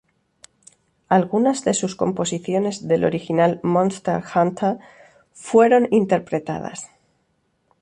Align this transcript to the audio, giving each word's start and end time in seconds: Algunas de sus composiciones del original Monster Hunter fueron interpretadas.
Algunas 1.09 1.63
de 1.63 1.75
sus 1.75 1.95
composiciones 1.95 2.87
del 2.87 3.03
original 3.03 3.59
Monster 3.61 4.23
Hunter 4.35 4.79
fueron 5.31 5.87
interpretadas. 5.91 6.89